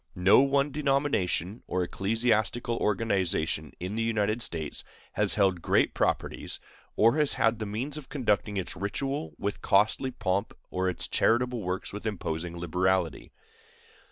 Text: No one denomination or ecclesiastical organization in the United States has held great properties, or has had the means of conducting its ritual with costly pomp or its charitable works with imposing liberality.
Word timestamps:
No 0.15 0.39
one 0.39 0.71
denomination 0.71 1.61
or 1.67 1.83
ecclesiastical 1.83 2.75
organization 2.77 3.71
in 3.79 3.93
the 3.93 4.01
United 4.01 4.41
States 4.41 4.83
has 5.13 5.35
held 5.35 5.61
great 5.61 5.93
properties, 5.93 6.59
or 6.95 7.17
has 7.17 7.35
had 7.35 7.59
the 7.59 7.67
means 7.67 7.97
of 7.97 8.09
conducting 8.09 8.57
its 8.57 8.75
ritual 8.75 9.35
with 9.37 9.61
costly 9.61 10.09
pomp 10.09 10.55
or 10.71 10.89
its 10.89 11.07
charitable 11.07 11.61
works 11.61 11.93
with 11.93 12.07
imposing 12.07 12.57
liberality. 12.57 13.31